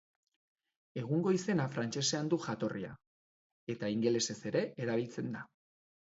[0.99, 2.89] Egungo izena frantsesean du jatorria
[3.75, 5.45] eta ingelesez ere erabiltzen da.